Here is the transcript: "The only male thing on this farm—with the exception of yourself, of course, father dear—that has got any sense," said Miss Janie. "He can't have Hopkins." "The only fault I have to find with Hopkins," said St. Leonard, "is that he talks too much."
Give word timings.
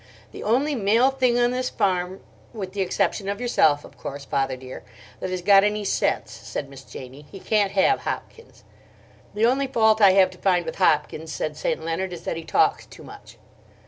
"The 0.31 0.41
only 0.41 0.73
male 0.73 1.11
thing 1.11 1.37
on 1.37 1.51
this 1.51 1.69
farm—with 1.69 2.73
the 2.73 2.81
exception 2.81 3.29
of 3.29 3.39
yourself, 3.39 3.85
of 3.85 3.99
course, 3.99 4.25
father 4.25 4.57
dear—that 4.57 5.29
has 5.29 5.43
got 5.43 5.63
any 5.63 5.85
sense," 5.85 6.31
said 6.31 6.69
Miss 6.71 6.81
Janie. 6.81 7.27
"He 7.31 7.39
can't 7.39 7.73
have 7.73 7.99
Hopkins." 7.99 8.63
"The 9.35 9.45
only 9.45 9.67
fault 9.67 10.01
I 10.01 10.13
have 10.13 10.31
to 10.31 10.39
find 10.39 10.65
with 10.65 10.77
Hopkins," 10.77 11.31
said 11.31 11.55
St. 11.55 11.85
Leonard, 11.85 12.13
"is 12.13 12.23
that 12.23 12.35
he 12.35 12.43
talks 12.43 12.87
too 12.87 13.03
much." 13.03 13.37